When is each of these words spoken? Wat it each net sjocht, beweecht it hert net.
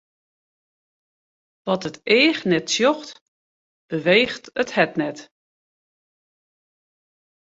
Wat 1.67 1.83
it 1.89 1.97
each 2.19 2.41
net 2.49 2.67
sjocht, 2.75 3.09
beweecht 3.89 4.45
it 4.61 4.69
hert 4.75 4.95
net. 5.01 5.19